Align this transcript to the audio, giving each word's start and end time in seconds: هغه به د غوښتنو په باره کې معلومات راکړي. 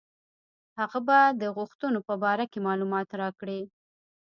هغه 0.79 0.99
به 1.07 1.19
د 1.41 1.43
غوښتنو 1.57 1.99
په 2.07 2.13
باره 2.23 2.45
کې 2.51 2.59
معلومات 2.67 3.09
راکړي. 3.21 3.61